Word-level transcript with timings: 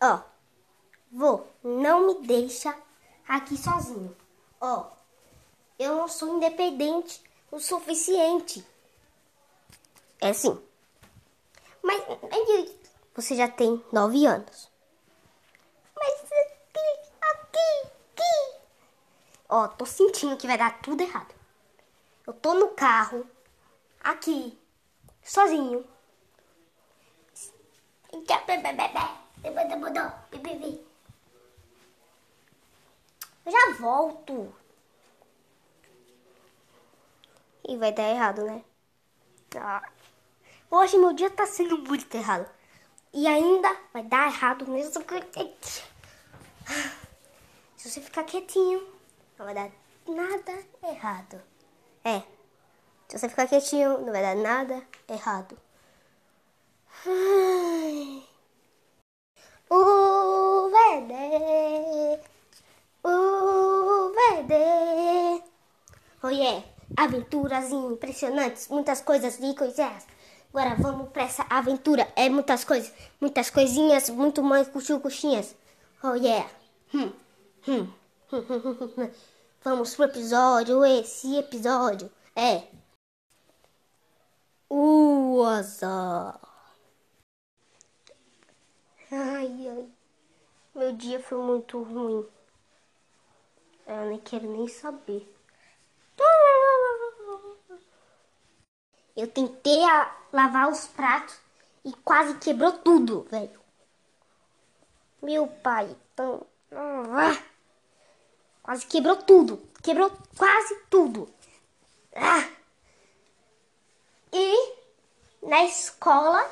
Ó, 0.00 0.20
vô, 1.10 1.44
não 1.62 2.06
me 2.06 2.26
deixa 2.26 2.76
aqui 3.26 3.56
sozinho. 3.56 4.16
Ó, 4.60 4.90
eu 5.78 5.96
não 5.96 6.06
sou 6.06 6.36
independente 6.36 7.20
o 7.50 7.58
suficiente. 7.58 8.64
É 10.20 10.32
sim. 10.32 10.56
Mas 11.82 12.02
você 13.14 13.34
já 13.34 13.48
tem 13.48 13.84
nove 13.92 14.24
anos. 14.26 14.70
Mas 15.96 16.14
aqui, 16.14 17.10
aqui, 17.20 17.88
aqui. 18.12 18.58
Ó, 19.48 19.66
tô 19.66 19.84
sentindo 19.84 20.36
que 20.36 20.46
vai 20.46 20.58
dar 20.58 20.80
tudo 20.80 21.02
errado. 21.02 21.34
Eu 22.26 22.32
tô 22.32 22.54
no 22.54 22.68
carro, 22.68 23.28
aqui, 24.00 24.58
sozinho. 25.24 25.84
Eu 33.44 33.52
já 33.52 33.72
volto. 33.78 34.54
E 37.66 37.76
vai 37.76 37.92
dar 37.92 38.10
errado, 38.10 38.44
né? 38.44 38.62
Ah. 39.56 39.82
Hoje 40.70 40.98
meu 40.98 41.12
dia 41.12 41.30
tá 41.30 41.46
sendo 41.46 41.78
muito 41.78 42.14
errado. 42.14 42.48
E 43.12 43.26
ainda 43.26 43.76
vai 43.92 44.02
dar 44.02 44.26
errado 44.26 44.66
mesmo. 44.66 45.02
Se 47.76 47.90
você 47.90 48.00
ficar 48.00 48.24
quietinho, 48.24 48.80
não 49.38 49.46
vai 49.46 49.54
dar 49.54 49.70
nada 50.06 50.64
errado. 50.82 51.40
É. 52.04 52.33
Se 53.08 53.18
você 53.18 53.28
ficar 53.28 53.46
quietinho, 53.46 53.98
não 54.00 54.12
vai 54.12 54.22
dar 54.22 54.36
nada 54.36 54.82
errado. 55.08 55.56
O 59.70 60.70
verde, 60.70 62.20
o 63.02 64.12
verde. 64.14 65.44
Oh 66.22 66.28
yeah, 66.28 66.64
aventuras 66.96 67.70
impressionantes, 67.70 68.68
muitas 68.68 69.02
coisas 69.02 69.38
e 69.40 69.54
coisas. 69.54 70.06
Agora 70.52 70.76
vamos 70.76 71.10
pra 71.10 71.24
essa 71.24 71.44
aventura. 71.50 72.08
É 72.16 72.28
muitas 72.28 72.64
coisas, 72.64 72.92
muitas 73.20 73.50
coisinhas, 73.50 74.08
muito 74.08 74.42
mais 74.42 74.68
cuxinhas. 74.68 75.54
Oh 76.02 76.14
yeah. 76.14 76.48
Hum, 76.94 77.12
hum. 77.68 77.88
Vamos 79.64 79.94
pro 79.94 80.04
episódio, 80.04 80.84
esse 80.84 81.36
episódio 81.36 82.10
é 82.36 82.62
o 84.76 85.44
azar. 85.44 86.40
Ai, 89.12 89.68
ai. 89.68 89.88
Meu 90.74 90.92
dia 90.92 91.22
foi 91.22 91.38
muito 91.38 91.80
ruim. 91.82 92.26
Eu 93.86 94.06
nem 94.06 94.18
quero 94.18 94.50
nem 94.50 94.66
saber. 94.66 95.32
Eu 99.16 99.28
tentei 99.28 99.78
lavar 100.32 100.68
os 100.68 100.88
pratos 100.88 101.38
e 101.84 101.92
quase 101.92 102.38
quebrou 102.38 102.72
tudo, 102.72 103.22
velho. 103.30 103.60
Meu 105.22 105.46
pai, 105.46 105.96
então. 106.12 106.44
Quase 108.60 108.86
quebrou 108.86 109.16
tudo. 109.16 109.62
Quebrou 109.82 110.10
quase 110.36 110.74
tudo. 110.90 111.32
Ah. 112.16 112.53
E 114.36 114.74
na 115.40 115.62
escola, 115.62 116.44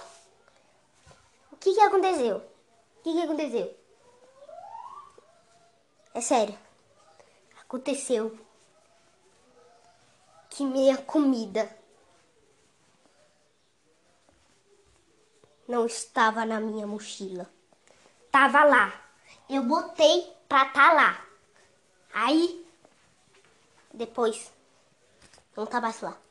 o 1.50 1.56
que 1.56 1.74
que 1.74 1.80
aconteceu? 1.80 2.36
O 2.36 3.02
que 3.02 3.12
que 3.12 3.22
aconteceu? 3.22 3.76
É 6.14 6.20
sério. 6.20 6.56
Aconteceu 7.60 8.38
que 10.48 10.64
minha 10.64 10.96
comida 10.98 11.76
não 15.66 15.84
estava 15.86 16.44
na 16.44 16.60
minha 16.60 16.86
mochila. 16.86 17.50
Tava 18.30 18.62
lá. 18.62 18.92
Eu 19.50 19.64
botei 19.64 20.32
pra 20.48 20.66
tá 20.66 20.92
lá. 20.92 21.26
Aí, 22.14 22.64
depois, 23.92 24.52
não 25.56 25.66
tá 25.66 25.80
mais 25.80 26.00
lá. 26.00 26.21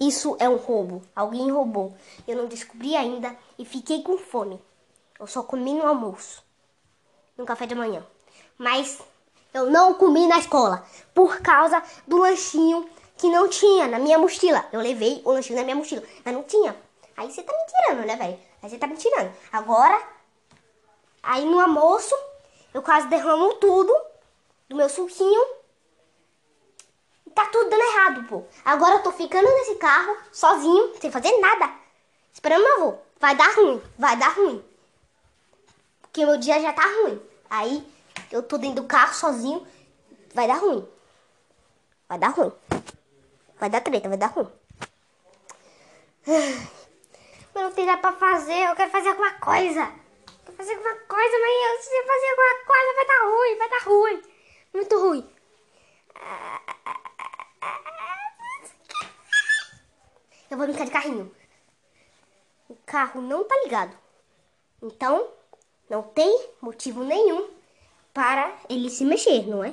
Isso 0.00 0.34
é 0.40 0.48
um 0.48 0.56
roubo. 0.56 1.02
Alguém 1.14 1.50
roubou. 1.50 1.94
Eu 2.26 2.36
não 2.36 2.46
descobri 2.46 2.96
ainda 2.96 3.36
e 3.58 3.66
fiquei 3.66 4.02
com 4.02 4.16
fome. 4.16 4.58
Eu 5.18 5.26
só 5.26 5.42
comi 5.42 5.74
no 5.74 5.86
almoço, 5.86 6.42
no 7.36 7.44
café 7.44 7.66
de 7.66 7.74
manhã. 7.74 8.02
Mas 8.56 8.98
eu 9.52 9.70
não 9.70 9.92
comi 9.92 10.26
na 10.26 10.38
escola 10.38 10.82
por 11.14 11.40
causa 11.42 11.82
do 12.06 12.16
lanchinho 12.16 12.88
que 13.18 13.28
não 13.28 13.48
tinha 13.48 13.86
na 13.86 13.98
minha 13.98 14.18
mochila. 14.18 14.66
Eu 14.72 14.80
levei 14.80 15.20
o 15.26 15.32
lanchinho 15.32 15.58
na 15.58 15.64
minha 15.64 15.76
mochila, 15.76 16.02
mas 16.24 16.34
não 16.34 16.42
tinha. 16.44 16.74
Aí 17.14 17.30
você 17.30 17.42
tá 17.42 17.52
me 17.52 17.66
tirando, 17.66 18.06
né, 18.06 18.16
velho? 18.16 18.38
Aí 18.62 18.70
você 18.70 18.78
tá 18.78 18.86
me 18.86 18.96
tirando. 18.96 19.30
Agora, 19.52 20.02
aí 21.22 21.44
no 21.44 21.60
almoço, 21.60 22.14
eu 22.72 22.80
quase 22.80 23.08
derramo 23.08 23.52
tudo 23.56 23.94
do 24.66 24.76
meu 24.76 24.88
suquinho. 24.88 25.59
Tá 27.34 27.46
tudo 27.46 27.70
dando 27.70 27.82
errado, 27.82 28.24
pô. 28.28 28.44
Agora 28.64 28.96
eu 28.96 29.02
tô 29.02 29.12
ficando 29.12 29.46
nesse 29.46 29.76
carro, 29.76 30.16
sozinho, 30.32 30.94
sem 31.00 31.10
fazer 31.10 31.32
nada. 31.38 31.70
Esperando 32.32 32.62
meu 32.62 32.82
avô. 32.82 32.98
Vai 33.18 33.36
dar 33.36 33.54
ruim, 33.54 33.82
vai 33.98 34.16
dar 34.16 34.34
ruim. 34.34 34.64
Porque 36.00 36.24
meu 36.24 36.38
dia 36.38 36.60
já 36.60 36.72
tá 36.72 36.82
ruim. 36.82 37.20
Aí 37.48 37.86
eu 38.32 38.42
tô 38.42 38.58
dentro 38.58 38.82
do 38.82 38.88
carro 38.88 39.14
sozinho. 39.14 39.66
Vai 40.34 40.46
dar 40.46 40.54
ruim. 40.54 40.86
Vai 42.08 42.18
dar 42.18 42.28
ruim. 42.28 42.52
Vai 43.58 43.70
dar 43.70 43.80
treta, 43.80 44.08
vai 44.08 44.18
dar 44.18 44.28
ruim. 44.28 44.48
Mas 47.54 47.64
não 47.64 47.72
tem 47.72 47.86
nada 47.86 48.00
pra 48.00 48.12
fazer. 48.12 48.68
Eu 48.68 48.74
quero 48.74 48.90
fazer 48.90 49.08
alguma 49.08 49.32
coisa. 49.34 49.92
Quero 50.44 50.56
fazer 50.56 50.74
alguma 50.74 50.94
coisa, 50.94 51.36
mas 51.40 51.84
se 51.84 51.94
eu 51.94 52.06
fazer 52.06 52.30
alguma 52.30 52.64
coisa 52.64 52.94
vai 52.94 53.06
dar 53.06 53.22
ruim, 53.24 53.58
vai 53.58 53.68
dar 53.68 53.82
ruim. 53.84 54.22
Muito 54.72 54.98
ruim. 54.98 55.30
Eu 60.50 60.58
vou 60.58 60.66
brincar 60.66 60.84
de 60.84 60.90
carrinho. 60.90 61.32
O 62.68 62.76
carro 62.84 63.20
não 63.20 63.44
tá 63.44 63.54
ligado. 63.62 63.96
Então, 64.82 65.28
não 65.88 66.02
tem 66.02 66.48
motivo 66.60 67.04
nenhum 67.04 67.48
para 68.12 68.58
ele 68.68 68.90
se 68.90 69.04
mexer, 69.04 69.46
não 69.46 69.62
é? 69.62 69.72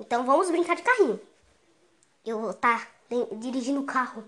Então 0.00 0.24
vamos 0.24 0.50
brincar 0.50 0.74
de 0.74 0.82
carrinho. 0.82 1.20
Eu 2.24 2.40
vou 2.40 2.50
estar 2.50 2.86
tá 2.86 3.16
dirigindo 3.32 3.80
o 3.80 3.86
carro. 3.86 4.24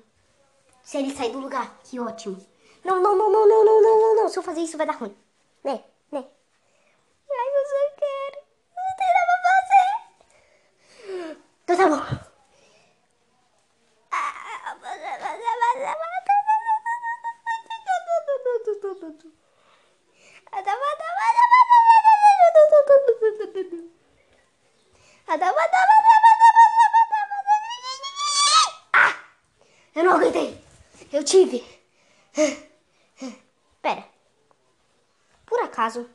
Se 0.82 0.98
ele 0.98 1.14
sair 1.14 1.32
do 1.32 1.40
lugar, 1.40 1.78
que 1.84 1.98
ótimo. 1.98 2.36
Não, 2.84 3.02
não, 3.02 3.16
não, 3.16 3.30
não, 3.30 3.48
não, 3.48 3.64
não, 3.64 3.82
não, 3.82 4.16
não. 4.16 4.28
Se 4.28 4.38
eu 4.38 4.42
fazer 4.42 4.60
isso 4.60 4.76
vai 4.76 4.86
dar 4.86 4.94
ruim. 4.94 5.16
Né? 5.64 5.82
Né? 6.12 6.24
Ai, 7.30 7.48
eu 7.48 7.66
só 7.66 7.96
quero. 7.96 8.38
Não 8.76 8.96
tem 8.96 9.08
nada 9.14 9.34
pra 9.42 9.50
fazer. 11.08 11.38
Então 11.64 11.76
tá 11.76 11.88
bom. 11.88 12.25
Ah! 28.92 29.14
Eu 29.94 30.04
não 30.04 30.12
aguentei. 30.12 30.62
Eu 31.10 31.24
tive. 31.24 31.64
Pera. 33.80 34.04
Por 35.46 35.60
acaso 35.62 36.08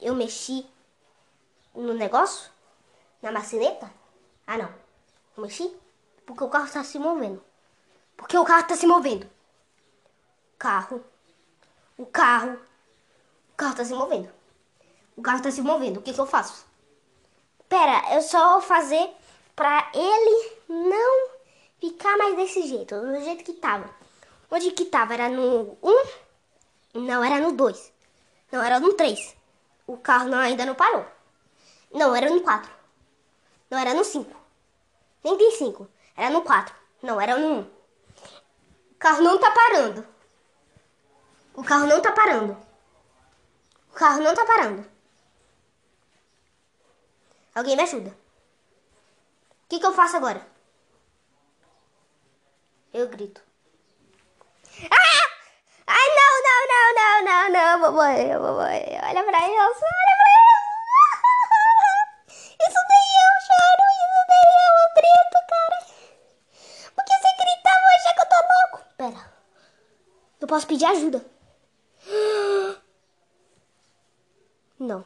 eu 0.00 0.14
mexi 0.14 0.64
no 1.74 1.94
negócio? 1.94 2.52
Na 3.20 3.32
macineta? 3.32 3.90
Ah, 4.46 4.56
não. 4.56 4.72
Eu 5.36 5.42
mexi? 5.42 5.76
Porque 6.24 6.44
o 6.44 6.48
carro 6.48 6.66
está 6.66 6.84
se 6.84 6.98
movendo. 6.98 7.42
Porque 8.16 8.38
o 8.38 8.44
carro 8.44 8.60
está 8.60 8.76
se 8.76 8.86
movendo. 8.86 9.28
Carro. 10.58 11.04
O 11.98 12.06
carro. 12.06 12.52
O 13.52 13.56
carro 13.56 13.72
está 13.72 13.84
se 13.84 13.94
movendo. 13.94 14.30
O 15.16 15.22
carro 15.22 15.38
está 15.38 15.50
se 15.50 15.60
movendo. 15.60 15.98
O 15.98 16.02
que, 16.02 16.12
que 16.12 16.20
eu 16.20 16.26
faço? 16.26 16.66
Pera, 17.74 18.14
eu 18.14 18.22
só 18.22 18.52
vou 18.52 18.60
fazer 18.60 19.10
pra 19.56 19.90
ele 19.92 20.52
não 20.68 21.28
ficar 21.80 22.16
mais 22.16 22.36
desse 22.36 22.68
jeito. 22.68 22.94
Do 22.94 23.20
jeito 23.20 23.42
que 23.42 23.52
tava. 23.54 23.90
Onde 24.48 24.70
que 24.70 24.84
tava? 24.84 25.12
Era 25.12 25.28
no 25.28 25.76
1? 25.82 27.00
Não, 27.00 27.24
era 27.24 27.40
no 27.40 27.50
2. 27.50 27.92
Não, 28.52 28.62
era 28.62 28.78
no 28.78 28.94
3. 28.94 29.34
O 29.88 29.96
carro 29.96 30.28
não, 30.28 30.38
ainda 30.38 30.64
não 30.64 30.76
parou. 30.76 31.04
Não, 31.92 32.14
era 32.14 32.30
no 32.30 32.42
4. 32.42 32.70
Não, 33.68 33.76
era 33.76 33.92
no 33.92 34.04
5. 34.04 34.30
Nem 35.24 35.36
tem 35.36 35.50
5. 35.50 35.88
Era 36.16 36.30
no 36.30 36.42
4. 36.42 36.72
Não, 37.02 37.20
era 37.20 37.36
no 37.36 37.58
1. 37.58 37.70
carro 39.00 39.20
não 39.20 39.36
tá 39.36 39.50
parando. 39.50 40.06
O 41.54 41.64
carro 41.64 41.88
não 41.88 42.00
tá 42.00 42.12
parando. 42.12 42.56
O 43.90 43.94
carro 43.94 44.22
não 44.22 44.32
tá 44.32 44.44
parando. 44.44 44.93
Alguém 47.54 47.76
me 47.76 47.82
ajuda. 47.82 48.10
O 48.10 49.68
que, 49.68 49.78
que 49.78 49.86
eu 49.86 49.92
faço 49.92 50.16
agora? 50.16 50.44
Eu 52.92 53.08
grito. 53.08 53.40
Ah! 54.90 55.24
Ai, 55.86 56.08
não, 56.18 56.34
não, 56.46 56.62
não, 56.72 56.88
não, 56.94 57.22
não, 57.24 57.44
não, 57.52 57.80
vou 57.80 57.92
morrer, 57.92 58.34
eu 58.34 58.40
vou 58.40 58.54
morrer. 58.54 59.00
Olha 59.04 59.22
pra 59.24 59.38
isso, 59.38 59.60
olha 59.60 60.14
pra 60.18 60.28
isso. 60.34 60.74
Isso 62.66 62.80
nem 62.88 63.06
eu 63.22 63.32
choro, 63.46 63.84
isso 64.02 64.20
eu, 64.30 64.72
eu 64.80 64.88
grito, 64.94 65.38
cara. 65.48 65.78
Porque 66.94 67.12
se 67.12 67.30
gritar, 67.36 67.76
vou 67.80 67.92
achar 67.94 68.14
que 68.14 68.20
eu 68.20 68.28
tô 68.28 68.38
louco. 68.52 68.78
Pera. 68.96 69.22
Eu 70.40 70.46
posso 70.48 70.66
pedir 70.66 70.86
ajuda. 70.86 71.24
Não. 74.78 75.04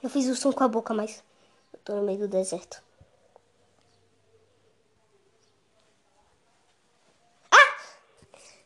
fiz 0.11 0.27
o 0.27 0.35
som 0.35 0.51
com 0.51 0.63
a 0.63 0.67
boca, 0.67 0.93
mas 0.93 1.23
eu 1.73 1.79
tô 1.79 1.95
no 1.95 2.03
meio 2.03 2.19
do 2.19 2.27
deserto. 2.27 2.81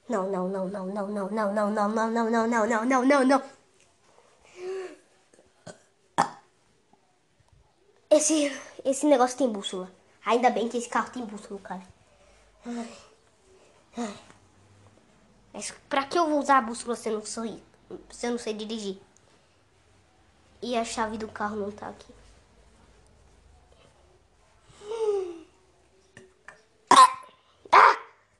Não, 0.07 0.29
não, 0.29 0.47
não, 0.47 0.67
não, 0.67 0.85
não, 0.87 1.07
não, 1.07 1.29
não, 1.29 1.51
não, 1.51 1.71
não, 1.71 1.89
não, 1.89 2.09
não, 2.11 2.29
não, 2.29 2.47
não, 2.47 2.65
não, 2.67 2.85
não, 2.85 3.05
não, 3.05 3.25
não. 3.25 3.41
Esse, 8.09 8.51
esse 8.83 9.05
negócio 9.05 9.37
tem 9.37 9.51
bússola. 9.51 9.91
Ainda 10.25 10.49
bem 10.49 10.69
que 10.69 10.77
esse 10.77 10.89
carro 10.89 11.11
tem 11.11 11.25
bússola, 11.25 11.59
cara. 11.59 11.83
Mas 15.53 15.71
pra 15.89 16.05
que 16.05 16.17
eu 16.17 16.29
vou 16.29 16.39
usar 16.39 16.57
a 16.59 16.61
bússola 16.61 16.95
se 16.95 17.09
eu 17.09 17.13
não 17.13 17.25
sei, 17.25 17.63
se 18.11 18.27
eu 18.27 18.31
não 18.31 18.37
sei 18.37 18.53
dirigir? 18.53 18.99
E 20.65 20.75
a 20.75 20.83
chave 20.83 21.17
do 21.19 21.27
carro 21.27 21.57
não 21.57 21.71
tá 21.71 21.89
aqui. 21.89 22.11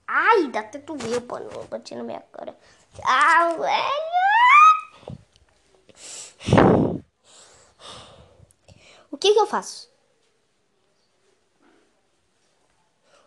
Ai, 0.08 0.48
dá 0.48 0.62
até 0.62 0.80
tu 0.80 0.96
ver, 0.96 1.22
pô, 1.22 1.38
não 1.38 1.68
bati 1.68 1.94
na 1.94 2.02
minha 2.02 2.22
cara. 2.22 2.58
Ah, 3.04 3.54
velho! 3.54 4.16
O 9.12 9.18
que 9.18 9.32
que 9.32 9.40
eu 9.40 9.46
faço? 9.46 9.88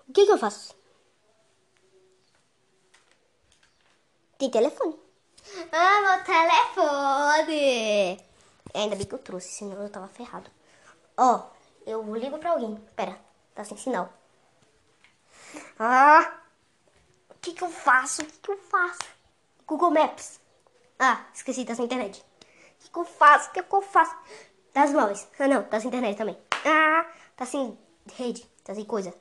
O 0.08 0.12
que 0.12 0.26
que 0.26 0.32
eu 0.32 0.38
faço? 0.38 0.74
Tem 4.38 4.50
telefone. 4.50 4.98
Ah, 5.70 6.00
meu 6.00 6.24
telefone! 6.24 8.27
Ainda 8.78 8.94
bem 8.94 9.04
que 9.04 9.12
eu 9.12 9.18
trouxe, 9.18 9.48
senão 9.48 9.82
eu 9.82 9.90
tava 9.90 10.06
ferrado. 10.06 10.48
Ó, 11.16 11.50
eu 11.84 12.14
ligo 12.14 12.38
pra 12.38 12.52
alguém. 12.52 12.76
Pera, 12.94 13.18
tá 13.52 13.64
sem 13.64 13.76
sinal. 13.76 14.08
Ah! 15.76 16.40
O 17.28 17.34
que 17.40 17.54
que 17.54 17.64
eu 17.64 17.70
faço? 17.70 18.22
O 18.22 18.24
que 18.24 18.38
que 18.38 18.50
eu 18.52 18.56
faço? 18.56 19.00
Google 19.66 19.90
Maps. 19.90 20.40
Ah, 20.96 21.26
esqueci, 21.34 21.64
tá 21.64 21.74
sem 21.74 21.86
internet. 21.86 22.20
O 22.20 22.84
que 22.84 22.90
que 22.90 22.98
eu 22.98 23.04
faço? 23.04 23.50
O 23.50 23.52
que 23.52 23.62
que 23.64 23.74
eu 23.74 23.82
faço? 23.82 24.16
Das 24.72 24.92
móveis. 24.92 25.26
Ah, 25.40 25.48
não, 25.48 25.64
tá 25.64 25.80
sem 25.80 25.88
internet 25.88 26.16
também. 26.16 26.38
Ah, 26.64 27.04
tá 27.34 27.44
sem 27.44 27.76
rede, 28.14 28.48
tá 28.62 28.76
sem 28.76 28.84
coisa. 28.84 29.12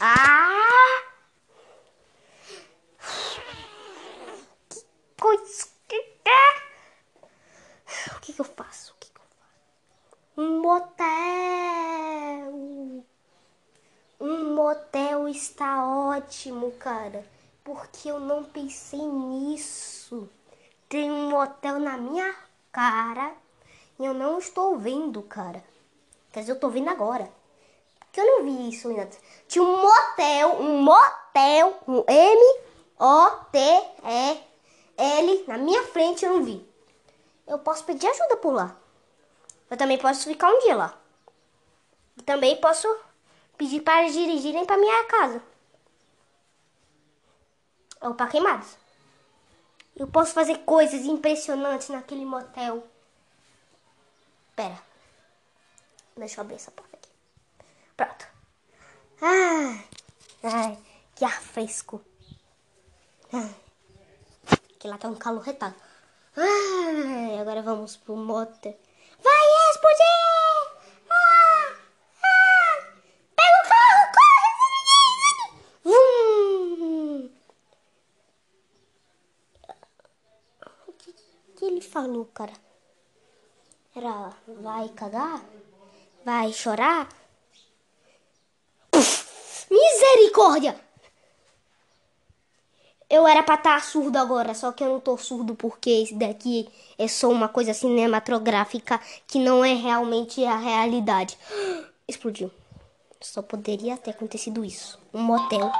Ah! 0.00 1.02
Que 4.68 4.84
coisa 5.20 5.77
que 8.28 8.34
que 8.34 8.40
eu 8.40 8.44
faço? 8.44 8.92
O 8.92 8.96
que 9.00 9.10
que 9.10 9.18
eu 9.18 9.24
faço? 9.38 9.54
Um 10.36 10.60
motel. 10.60 11.02
Um 14.20 14.54
motel 14.54 15.28
está 15.28 15.86
ótimo, 15.86 16.72
cara. 16.72 17.24
Porque 17.64 18.10
eu 18.10 18.20
não 18.20 18.44
pensei 18.44 19.00
nisso. 19.00 20.28
Tem 20.88 21.10
um 21.10 21.30
motel 21.30 21.78
na 21.78 21.96
minha 21.96 22.36
cara 22.70 23.34
e 23.98 24.04
eu 24.04 24.12
não 24.12 24.38
estou 24.38 24.78
vendo, 24.78 25.22
cara. 25.22 25.64
Quer 26.30 26.40
dizer, 26.40 26.52
eu 26.52 26.60
tô 26.60 26.68
vendo 26.68 26.90
agora. 26.90 27.32
Porque 27.98 28.20
eu 28.20 28.26
não 28.26 28.44
vi 28.44 28.68
isso 28.68 28.88
antes. 28.90 29.18
Tinha 29.46 29.64
um 29.64 29.80
motel, 29.82 30.60
um 30.60 30.82
motel, 30.82 31.78
um 31.88 32.04
M-O-T-E-L 32.06 33.38
na 35.46 35.56
minha 35.56 35.82
frente 35.84 36.26
eu 36.26 36.34
não 36.34 36.44
vi. 36.44 36.67
Eu 37.48 37.58
posso 37.58 37.84
pedir 37.84 38.06
ajuda 38.06 38.36
por 38.36 38.52
lá. 38.52 38.76
Eu 39.70 39.76
também 39.76 39.98
posso 39.98 40.28
ficar 40.28 40.50
um 40.50 40.60
dia 40.60 40.76
lá. 40.76 40.98
Também 42.24 42.60
posso 42.60 42.86
pedir 43.56 43.80
para 43.80 44.02
eles 44.02 44.12
dirigirem 44.12 44.66
para 44.66 44.76
minha 44.76 45.04
casa. 45.04 45.42
Ou 48.02 48.14
para 48.14 48.30
queimados. 48.30 48.76
Eu 49.96 50.06
posso 50.06 50.32
fazer 50.32 50.58
coisas 50.58 51.06
impressionantes 51.06 51.88
naquele 51.88 52.24
motel. 52.24 52.86
Pera. 54.54 54.78
Deixa 56.16 56.40
eu 56.40 56.42
abrir 56.42 56.56
essa 56.56 56.70
porta 56.70 56.96
aqui. 56.96 57.08
Pronto. 57.96 58.28
Ai, 59.20 59.88
ai, 60.42 60.78
que 61.14 61.24
ar 61.24 61.40
fresco. 61.40 62.00
Ai, 63.32 63.54
que 64.78 64.86
lá 64.86 64.98
tá 64.98 65.08
um 65.08 65.16
calor 65.16 65.42
retado. 65.42 65.87
Ai, 66.40 67.38
agora 67.40 67.62
vamos 67.62 67.96
pro 67.96 68.14
motel. 68.16 68.78
Vai 69.20 69.46
explodir! 69.70 70.04
Ah, 71.10 71.74
ah, 72.22 72.76
pega 73.34 73.58
o 73.58 73.68
carro, 73.68 74.04
corre! 74.16 74.48
Vum. 75.84 77.30
O 80.86 80.92
que, 80.92 81.12
que 81.56 81.64
ele 81.64 81.80
falou, 81.80 82.26
cara? 82.26 82.52
Era 83.96 84.32
vai 84.62 84.88
cagar? 84.90 85.42
Vai 86.24 86.52
chorar? 86.52 87.08
Puf, 88.92 89.66
misericórdia! 89.72 90.87
Eu 93.10 93.26
era 93.26 93.42
pra 93.42 93.54
estar 93.54 93.82
surdo 93.82 94.18
agora, 94.18 94.52
só 94.52 94.70
que 94.70 94.84
eu 94.84 94.88
não 94.90 95.00
tô 95.00 95.16
surdo 95.16 95.54
porque 95.54 95.88
esse 95.88 96.14
daqui 96.14 96.68
é 96.98 97.08
só 97.08 97.30
uma 97.30 97.48
coisa 97.48 97.72
cinematográfica 97.72 99.00
que 99.26 99.38
não 99.38 99.64
é 99.64 99.72
realmente 99.72 100.44
a 100.44 100.56
realidade. 100.56 101.38
Explodiu. 102.06 102.50
Só 103.20 103.40
poderia 103.40 103.96
ter 103.96 104.10
acontecido 104.10 104.64
isso. 104.64 104.98
Um 105.12 105.22
motel. 105.22 105.72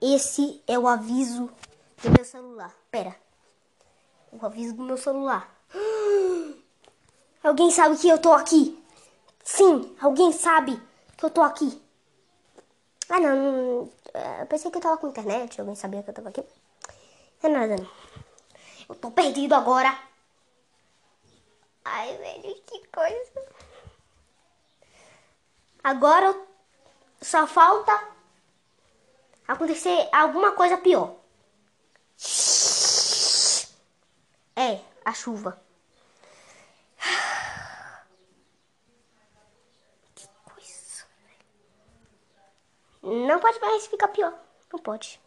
Esse 0.00 0.62
é 0.66 0.78
o 0.78 0.88
aviso 0.88 1.50
do 2.02 2.10
meu 2.10 2.24
celular. 2.24 2.74
Pera. 2.90 3.14
O 4.32 4.44
aviso 4.44 4.74
do 4.74 4.82
meu 4.82 4.96
celular. 4.96 5.48
Alguém 7.44 7.70
sabe 7.70 7.98
que 7.98 8.08
eu 8.08 8.18
tô 8.18 8.32
aqui? 8.32 8.82
Sim, 9.44 9.94
alguém 10.00 10.30
sabe 10.30 10.80
que 11.16 11.24
eu 11.24 11.30
tô 11.30 11.42
aqui. 11.42 11.80
Ah, 13.08 13.18
não. 13.18 13.90
Eu 14.14 14.46
pensei 14.46 14.70
que 14.70 14.76
eu 14.76 14.82
tava 14.82 14.98
com 14.98 15.08
internet, 15.08 15.60
alguém 15.60 15.74
sabia 15.74 16.02
que 16.02 16.10
eu 16.10 16.14
tava 16.14 16.28
aqui. 16.28 16.44
Não 17.42 17.50
é 17.50 17.52
nada, 17.52 17.76
não. 17.76 17.90
Eu 18.88 18.94
tô 18.94 19.10
perdido 19.10 19.54
agora. 19.54 19.98
Ai, 21.84 22.16
velho, 22.16 22.54
que 22.66 22.86
coisa. 22.88 23.32
Agora 25.82 26.34
só 27.20 27.46
falta 27.46 27.92
acontecer 29.48 30.08
alguma 30.12 30.52
coisa 30.52 30.76
pior. 30.76 31.16
É, 34.54 34.80
a 35.04 35.12
chuva. 35.12 35.60
Que 40.14 40.28
coisa. 40.44 41.06
Mais 43.62 43.86
ficar 43.86 44.08
pior. 44.08 44.34
Não 44.72 44.80
pode. 44.80 45.20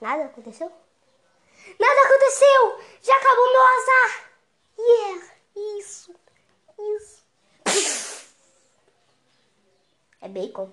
Nada 0.00 0.24
aconteceu? 0.24 0.70
Nada 1.78 2.00
aconteceu! 2.06 2.82
Já 3.02 3.16
acabou 3.16 3.52
meu 3.52 3.62
azar! 3.62 4.32
Yeah! 4.78 5.30
Isso! 5.78 6.14
Isso! 6.96 7.24
É 10.20 10.28
bacon. 10.28 10.72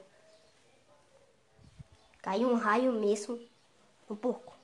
Caiu 2.23 2.49
um 2.49 2.55
raio 2.55 2.91
mesmo 2.93 3.39
no 4.09 4.15
porco. 4.17 4.57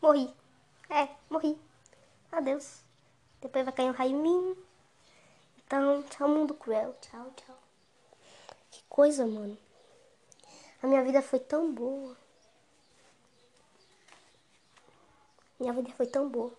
Morri. 0.00 0.39
Adeus. 2.40 2.82
Depois 3.40 3.64
vai 3.64 3.72
cair 3.72 3.90
um 3.90 3.92
raio 3.92 4.12
em 4.12 4.22
mim. 4.22 4.56
Então, 5.58 6.02
tchau, 6.04 6.28
mundo 6.28 6.54
cruel. 6.54 6.96
Tchau, 7.00 7.30
tchau. 7.36 7.56
Que 8.70 8.82
coisa, 8.88 9.26
mano. 9.26 9.56
A 10.82 10.86
minha 10.86 11.04
vida 11.04 11.20
foi 11.20 11.38
tão 11.38 11.72
boa. 11.72 12.16
Minha 15.58 15.74
vida 15.74 15.90
foi 15.92 16.06
tão 16.06 16.28
boa. 16.28 16.52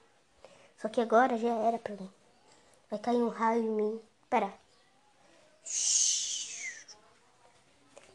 Só 0.78 0.88
que 0.88 1.02
agora 1.02 1.38
já 1.38 1.50
era 1.50 1.80
pra 1.80 1.96
mim. 1.96 2.12
Vai 2.90 3.00
cair 3.00 3.22
um 3.22 3.30
raio 3.30 3.64
em 3.64 3.70
mim. 3.70 4.02
Pera. 4.30 4.54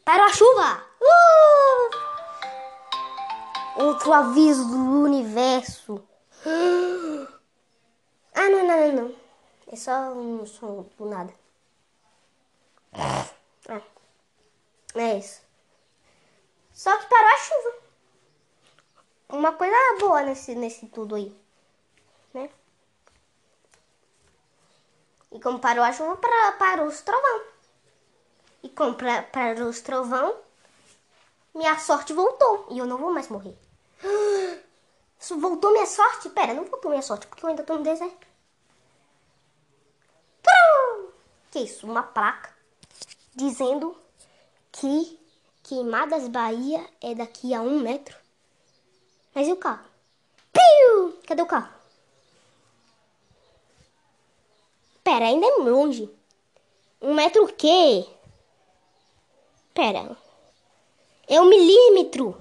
Parou 0.05 0.25
a 0.25 0.33
chuva! 0.33 0.85
Uh! 1.01 1.89
Outro 3.83 4.13
aviso 4.13 4.65
do 4.65 5.01
universo. 5.03 6.01
Ah, 8.47 8.49
não, 8.49 8.65
não, 8.65 8.79
não, 8.79 9.03
não. 9.03 9.15
É 9.67 9.75
só 9.75 9.91
um 10.13 10.45
som 10.45 10.85
do 10.97 11.05
nada. 11.05 11.33
É, 13.67 13.81
é 14.95 15.17
isso. 15.17 15.41
Só 16.71 16.97
que 16.97 17.09
parou 17.09 17.27
a 17.27 17.37
chuva. 17.37 17.75
Uma 19.27 19.51
coisa 19.51 19.75
boa 19.99 20.21
nesse, 20.21 20.55
nesse 20.55 20.87
tudo 20.87 21.15
aí. 21.15 21.35
Né? 22.33 22.49
E 25.33 25.41
como 25.41 25.59
parou 25.59 25.83
a 25.83 25.91
chuva, 25.91 26.15
para, 26.15 26.53
parou 26.53 26.87
os 26.87 27.01
trovão. 27.01 27.41
E 28.63 28.69
como 28.69 28.95
pra, 28.95 29.23
parou 29.23 29.67
os 29.67 29.81
trovão, 29.81 30.39
minha 31.53 31.77
sorte 31.79 32.13
voltou. 32.13 32.67
E 32.71 32.77
eu 32.77 32.85
não 32.85 32.97
vou 32.97 33.11
mais 33.11 33.27
morrer. 33.27 33.57
Voltou 35.37 35.73
minha 35.73 35.85
sorte? 35.85 36.29
Pera, 36.29 36.53
não 36.53 36.63
voltou 36.63 36.89
minha 36.89 37.01
sorte, 37.01 37.27
porque 37.27 37.43
eu 37.43 37.49
ainda 37.49 37.63
tô 37.63 37.75
no 37.75 37.83
deserto. 37.83 38.27
Que 41.57 41.63
isso? 41.63 41.87
Uma 41.87 42.03
placa 42.03 42.55
dizendo 43.35 43.97
que 44.71 45.19
Queimadas 45.63 46.27
Bahia 46.27 46.87
é 47.01 47.15
daqui 47.15 47.51
a 47.51 47.61
um 47.61 47.79
metro. 47.79 48.15
Mas 49.33 49.47
e 49.47 49.53
o 49.53 49.57
carro? 49.57 49.89
Piu! 50.53 51.19
Cadê 51.25 51.41
o 51.41 51.47
carro? 51.47 51.73
Pera, 55.03 55.25
ainda 55.25 55.47
é 55.47 55.55
longe. 55.57 56.07
Um 57.01 57.15
metro 57.15 57.45
o 57.45 57.51
quê? 57.51 58.05
Pera. 59.73 60.15
É 61.27 61.41
um 61.41 61.49
milímetro. 61.49 62.39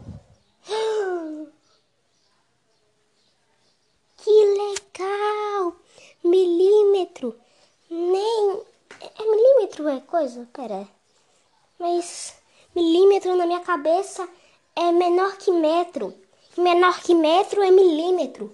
Que 4.18 4.30
legal! 4.30 5.74
Milímetro. 6.22 7.34
Nem. 7.88 8.76
É 9.00 9.22
milímetro 9.22 9.88
é 9.88 10.00
coisa? 10.16 10.48
Pera. 10.50 10.88
Mas 11.78 12.34
milímetro 12.74 13.36
na 13.36 13.44
minha 13.44 13.60
cabeça 13.60 14.26
é 14.74 14.90
menor 14.90 15.36
que 15.36 15.50
metro. 15.52 16.14
Menor 16.56 16.98
que 17.00 17.14
metro 17.14 17.62
é 17.62 17.70
milímetro. 17.70 18.50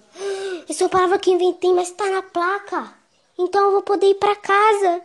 Essa 0.68 0.82
é 0.82 0.84
uma 0.86 0.90
palavra 0.90 1.20
que 1.20 1.30
inventei, 1.30 1.72
mas 1.72 1.88
está 1.88 2.10
na 2.10 2.20
placa. 2.20 2.92
Então 3.38 3.62
eu 3.62 3.72
vou 3.72 3.82
poder 3.82 4.08
ir 4.08 4.16
para 4.16 4.34
casa. 4.34 5.02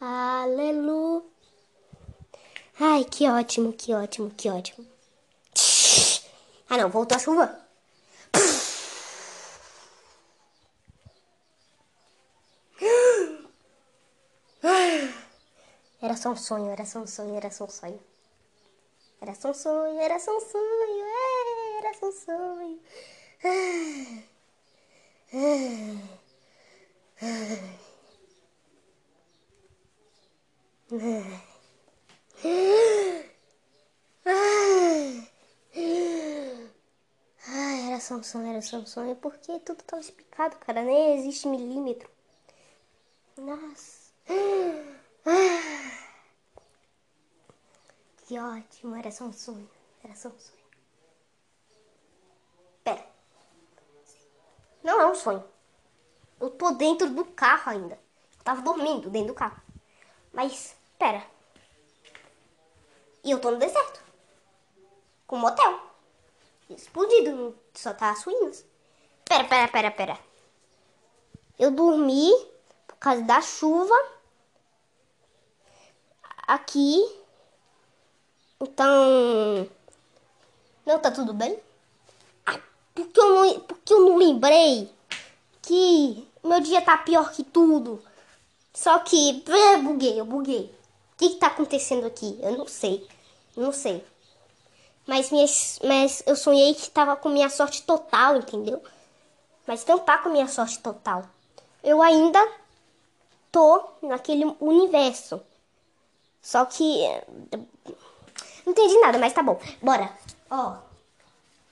Aleluia. 0.00 1.22
Ai, 2.80 3.04
que 3.04 3.28
ótimo, 3.28 3.72
que 3.72 3.94
ótimo, 3.94 4.30
que 4.36 4.50
ótimo. 4.50 4.84
Ah, 6.68 6.78
não, 6.78 6.90
voltou 6.90 7.16
a 7.16 7.20
chuva. 7.20 7.60
Era 16.02 16.16
só 16.16 16.30
um 16.30 16.36
sonho, 16.36 16.70
era 16.72 16.84
só 16.84 16.98
um 16.98 17.06
sonho, 17.06 17.36
era 17.36 17.48
só 17.50 17.64
um 17.64 17.68
sonho. 17.68 18.00
Era 19.20 19.34
só 19.36 19.50
um 19.50 19.54
sonho, 19.54 20.00
era 20.00 20.18
só 20.18 20.36
um 20.36 20.40
sonho, 20.40 21.04
é, 21.04 21.78
era 21.78 21.94
só 21.94 22.06
um 22.08 22.12
sonho. 22.12 22.80
Era 37.86 38.00
só 38.00 38.16
um 38.16 38.22
sonho, 38.24 38.46
era 38.48 38.60
só 38.62 38.76
um 38.78 38.86
sonho, 38.86 39.14
porque 39.16 39.60
tudo 39.60 39.84
tava 39.84 40.02
explicado, 40.02 40.56
cara, 40.56 40.82
nem 40.82 41.16
existe 41.16 41.46
milímetro. 41.46 42.10
Nossa. 43.36 44.02
Que 48.26 48.38
ótimo, 48.38 48.96
era 48.96 49.10
só 49.10 49.24
um 49.24 49.32
sonho. 49.32 49.68
Era 50.02 50.14
só 50.14 50.28
um 50.28 50.38
sonho. 50.38 50.62
Pera. 52.82 53.06
Não 54.82 55.00
é 55.00 55.06
um 55.06 55.14
sonho. 55.14 55.44
Eu 56.40 56.50
tô 56.50 56.72
dentro 56.72 57.08
do 57.10 57.24
carro 57.24 57.70
ainda. 57.70 57.94
Eu 58.38 58.44
tava 58.44 58.62
dormindo 58.62 59.10
dentro 59.10 59.28
do 59.28 59.34
carro. 59.34 59.60
Mas, 60.32 60.74
pera. 60.98 61.24
E 63.22 63.30
eu 63.30 63.40
tô 63.40 63.50
no 63.50 63.58
deserto. 63.58 64.02
Com 65.26 65.36
um 65.36 65.40
motel. 65.40 65.80
Explodido. 66.68 67.56
Só 67.74 67.94
tá 67.94 68.10
as 68.10 68.24
ruínas. 68.24 68.64
Pera, 69.24 69.44
pera, 69.44 69.68
pera, 69.68 69.90
pera. 69.90 70.18
Eu 71.58 71.70
dormi 71.70 72.32
por 72.88 72.96
causa 72.96 73.22
da 73.22 73.40
chuva. 73.40 73.94
Aqui 76.52 77.02
então. 78.60 79.66
Não 80.84 80.98
tá 80.98 81.10
tudo 81.10 81.32
bem? 81.32 81.58
Ah, 82.44 82.60
porque 82.94 83.18
eu 83.18 83.34
não, 83.34 83.60
porque 83.60 83.94
eu 83.94 84.00
não 84.02 84.16
lembrei 84.18 84.92
que 85.62 86.28
meu 86.44 86.60
dia 86.60 86.82
tá 86.82 86.98
pior 86.98 87.32
que 87.32 87.42
tudo. 87.42 88.04
Só 88.74 88.98
que. 88.98 89.42
Eu 89.46 89.82
buguei, 89.82 90.20
eu 90.20 90.26
buguei. 90.26 90.74
O 91.14 91.16
que, 91.16 91.30
que 91.30 91.36
tá 91.36 91.46
acontecendo 91.46 92.06
aqui? 92.06 92.38
Eu 92.42 92.58
não 92.58 92.68
sei. 92.68 93.08
Não 93.56 93.72
sei. 93.72 94.04
Mas, 95.06 95.30
minhas, 95.30 95.78
mas 95.82 96.22
eu 96.26 96.36
sonhei 96.36 96.74
que 96.74 96.90
tava 96.90 97.16
com 97.16 97.30
minha 97.30 97.48
sorte 97.48 97.82
total, 97.82 98.36
entendeu? 98.36 98.82
Mas 99.66 99.86
não 99.86 99.98
tá 99.98 100.18
com 100.18 100.28
minha 100.28 100.48
sorte 100.48 100.78
total. 100.80 101.24
Eu 101.82 102.02
ainda 102.02 102.46
tô 103.50 103.84
naquele 104.02 104.44
universo. 104.60 105.40
Só 106.42 106.64
que 106.64 107.06
não 108.66 108.72
entendi 108.72 108.98
nada, 108.98 109.18
mas 109.18 109.32
tá 109.32 109.42
bom. 109.42 109.60
Bora. 109.80 110.12
Ó. 110.50 110.76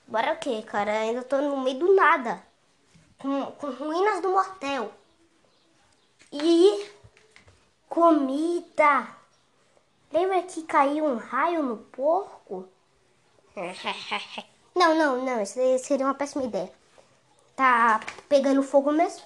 Bora 0.07 0.33
o 0.33 0.37
quê, 0.37 0.61
cara? 0.63 0.91
Ainda 0.91 1.23
tô 1.23 1.41
no 1.41 1.57
meio 1.57 1.77
do 1.77 1.93
nada. 1.93 2.41
Com, 3.19 3.45
com 3.51 3.71
ruínas 3.71 4.21
do 4.21 4.29
mortel. 4.29 4.91
E 6.31 6.89
comida. 7.89 9.07
Lembra 10.11 10.41
que 10.43 10.63
caiu 10.63 11.05
um 11.05 11.17
raio 11.17 11.61
no 11.63 11.77
porco? 11.77 12.67
Não, 14.73 14.95
não, 14.95 15.25
não. 15.25 15.41
Isso 15.41 15.59
seria 15.79 16.05
uma 16.05 16.13
péssima 16.13 16.45
ideia. 16.45 16.71
Tá 17.57 17.99
pegando 18.29 18.63
fogo 18.63 18.89
mesmo? 18.89 19.21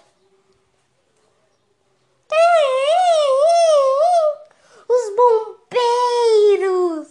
Os 5.15 5.57
bombeiros! 5.71 7.07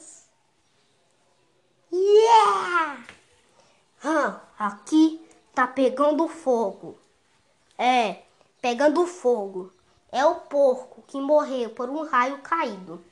Yeah! 1.91 3.05
Ah, 4.03 4.41
aqui 4.59 5.27
tá 5.55 5.67
pegando 5.67 6.29
fogo. 6.29 6.99
É, 7.79 8.23
pegando 8.61 9.07
fogo. 9.07 9.73
É 10.13 10.25
o 10.25 10.35
porco 10.37 11.03
que 11.07 11.21
morreu 11.21 11.71
por 11.71 11.89
um 11.89 12.05
raio 12.05 12.39
caído. 12.43 13.03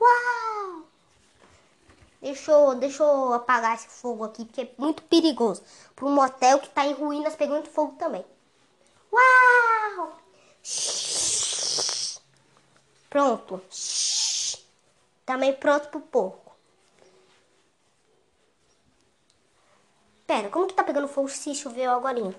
Uau! 0.00 0.84
Deixa 2.22 2.52
eu, 2.52 2.74
deixa 2.76 3.02
eu 3.02 3.32
apagar 3.34 3.74
esse 3.74 3.88
fogo 3.88 4.24
aqui, 4.24 4.44
porque 4.44 4.62
é 4.62 4.70
muito 4.78 5.02
perigoso. 5.02 5.62
Para 5.94 6.06
um 6.06 6.14
motel 6.14 6.60
que 6.60 6.70
tá 6.70 6.86
em 6.86 6.94
ruínas 6.94 7.34
pegando 7.34 7.68
fogo 7.68 7.96
também. 7.98 8.24
Uau! 9.12 10.16
Pronto. 13.08 13.62
Também 15.24 15.52
pronto 15.54 15.88
pro 15.88 16.00
porco. 16.00 16.56
Pera, 20.26 20.48
como 20.50 20.66
que 20.66 20.74
tá 20.74 20.82
pegando 20.82 21.08
fogo 21.08 21.28
se 21.28 21.54
choveu 21.54 21.92
agora? 21.92 22.34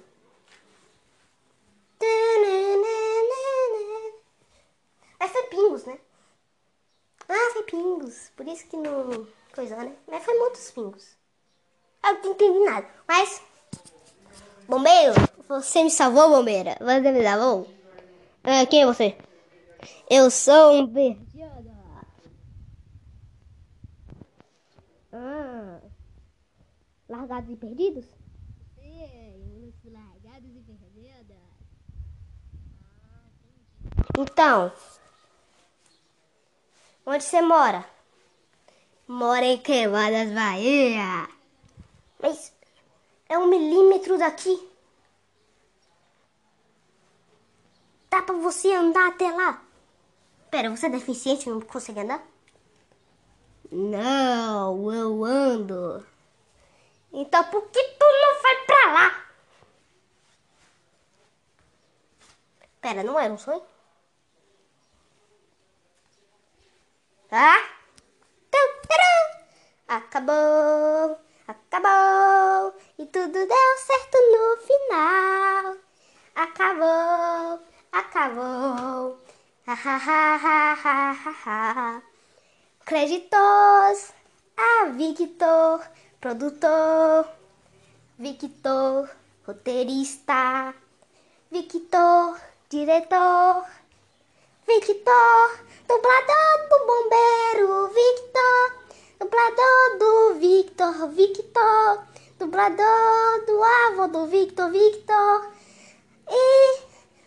É, 5.19 5.27
foi 5.27 5.43
pingos, 5.43 5.85
né? 5.85 5.97
Ah, 7.29 7.49
foi 7.53 7.63
pingos. 7.63 8.31
Por 8.35 8.47
isso 8.47 8.67
que 8.67 8.77
não... 8.77 9.27
Coisa, 9.53 9.75
né? 9.77 9.95
Mas 10.07 10.23
foi 10.23 10.37
muitos 10.37 10.69
pingos. 10.71 11.17
Eu 12.03 12.21
não 12.21 12.31
entendi 12.31 12.59
nada. 12.59 12.87
Mas 13.07 13.41
Bombeiro, 14.67 15.13
você 15.47 15.81
me 15.81 15.89
salvou, 15.89 16.29
bombeira. 16.29 16.75
Você 16.81 17.11
me 17.11 17.23
salvou. 17.23 17.67
Ah, 18.43 18.65
quem 18.65 18.81
é 18.81 18.85
você? 18.85 19.15
Eu 20.09 20.29
sou 20.31 20.73
um 20.73 20.93
perdido. 20.93 21.27
Ah, 25.11 25.79
largados 27.09 27.49
e 27.49 27.55
perdidos? 27.55 28.05
Sim, 28.75 29.73
os 29.83 29.91
largados 29.91 30.55
e 30.55 30.61
perdidos. 30.61 31.37
Então, 34.19 34.71
onde 37.05 37.23
você 37.23 37.41
mora? 37.41 37.85
Mora 39.07 39.45
em 39.45 39.57
Queimadas, 39.57 40.31
Bahia. 40.31 41.29
Mas 42.19 42.53
é 43.29 43.37
um 43.37 43.47
milímetro 43.47 44.17
daqui. 44.17 44.69
Dá 48.09 48.21
pra 48.23 48.35
você 48.35 48.73
andar 48.73 49.09
até 49.09 49.31
lá. 49.31 49.66
Pera, 50.57 50.71
você 50.71 50.87
é 50.87 50.89
deficiente 50.89 51.47
e 51.47 51.51
não 51.51 51.61
consegue 51.61 51.99
andar? 51.99 52.19
Não, 53.71 54.91
eu 54.91 55.23
ando. 55.23 56.03
Então 57.13 57.43
por 57.43 57.61
que 57.69 57.83
tu 57.83 58.05
não 58.05 58.41
vai 58.41 58.65
pra 58.65 58.91
lá? 58.91 59.25
Pera, 62.81 63.03
não 63.03 63.19
era 63.19 63.31
um 63.31 63.37
sonho? 63.37 63.61
Ah? 67.31 67.76
Créditos 82.97 84.13
a 84.57 84.85
Victor, 84.89 85.81
produtor. 86.19 87.29
Victor, 88.17 89.07
roteirista. 89.45 90.73
Victor, 91.51 92.41
diretor. 92.71 93.65
Victor, 94.65 95.59
dublador 95.87 96.57
do 96.69 96.77
bombeiro. 96.87 97.87
Victor, 97.93 98.63
dublador 99.19 99.99
do 99.99 100.39
Victor. 100.39 101.07
Victor, 101.09 102.03
dublador 102.39 103.45
do 103.45 103.63
avô 103.63 104.07
do 104.07 104.25
Victor. 104.25 104.71
Victor. 104.71 105.51
E 106.31 106.79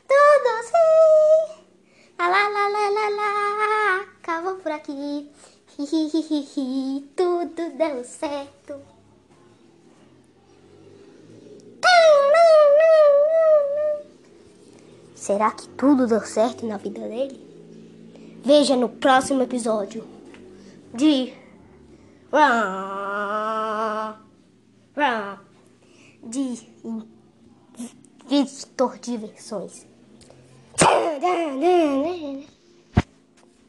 tudo 0.09 0.49
assim. 0.59 1.61
Lá, 2.19 2.27
lá, 2.27 2.49
lá, 2.49 2.69
lá, 2.69 2.89
lá, 2.91 3.09
lá. 3.09 4.01
Acabou 4.21 4.57
por 4.57 4.73
aqui. 4.73 5.31
Tudo 7.17 7.71
deu 7.77 8.05
certo. 8.05 8.81
Será 15.15 15.51
que 15.51 15.69
tudo 15.69 16.07
deu 16.07 16.21
certo 16.23 16.67
na 16.67 16.79
vida 16.79 17.01
dele? 17.01 17.39
Veja 18.43 18.75
no 18.75 18.89
próximo 18.89 19.43
episódio 19.43 20.05
de 20.95 21.35
de 26.23 26.67
Victor 28.29 28.99
Diversões. 28.99 29.87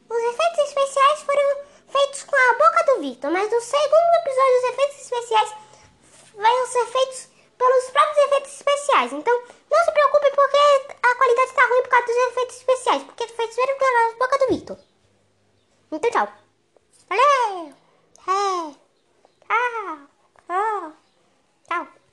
Os 0.08 0.18
efeitos 0.18 0.58
especiais 0.68 1.20
foram 1.20 1.56
feitos 1.88 2.22
com 2.24 2.36
a 2.36 2.52
boca 2.54 2.84
do 2.86 2.91
Victor, 3.02 3.32
mas 3.32 3.50
no 3.50 3.60
segundo 3.60 4.14
episódio 4.20 4.58
os 4.58 4.64
efeitos 4.70 5.00
especiais 5.02 5.54
vão 6.34 6.66
ser 6.68 6.86
feitos 6.86 7.28
pelos 7.58 7.90
próprios 7.90 8.18
efeitos 8.26 8.52
especiais. 8.52 9.12
Então, 9.12 9.42
não 9.70 9.84
se 9.84 9.92
preocupe 9.92 10.30
porque 10.30 10.96
a 11.02 11.14
qualidade 11.16 11.50
está 11.50 11.66
ruim 11.66 11.82
por 11.82 11.88
causa 11.88 12.06
dos 12.06 12.16
efeitos 12.16 12.56
especiais, 12.56 13.02
porque 13.02 13.28
foi 13.28 13.48
feito 13.48 13.78
pela 13.78 14.14
boca 14.14 14.38
do 14.38 14.48
Victor. 14.54 14.78
Então, 15.90 16.10
tchau. 16.10 16.28
Valeu! 17.08 17.74
É. 18.28 18.74
Tchau. 19.48 19.98
Tchau. 20.46 20.92
Tchau. 21.68 21.92